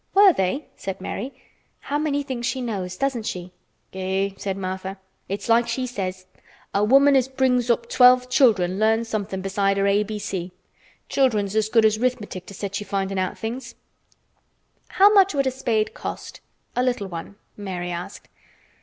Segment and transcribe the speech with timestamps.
[0.15, 1.31] "Were they?" said Mary.
[1.81, 3.51] "How many things she knows, doesn't she?"
[3.93, 4.97] "Eh!" said Martha.
[5.29, 6.25] "It's like she says:
[6.73, 10.53] 'A woman as brings up twelve children learns something besides her A B C.
[11.07, 13.75] Children's as good as 'rithmetic to set you findin' out things.'"
[14.87, 18.27] "How much would a spade cost—a little one?" Mary asked.